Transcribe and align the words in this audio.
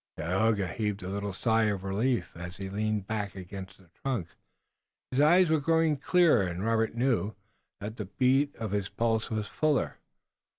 Tayoga 0.17 0.67
heaved 0.67 1.03
a 1.03 1.09
little 1.09 1.31
sigh 1.31 1.65
of 1.65 1.83
relief 1.83 2.35
as 2.35 2.57
he 2.57 2.71
leaned 2.71 3.05
back 3.05 3.35
against 3.35 3.77
the 3.77 3.91
trunk. 4.01 4.29
His 5.11 5.19
eyes 5.19 5.51
were 5.51 5.59
growing 5.61 5.95
clearer 5.97 6.41
and 6.41 6.65
Robert 6.65 6.95
knew 6.95 7.35
that 7.79 7.97
the 7.97 8.05
beat 8.05 8.55
of 8.55 8.71
his 8.71 8.89
pulse 8.89 9.29
was 9.29 9.45
fuller. 9.45 9.99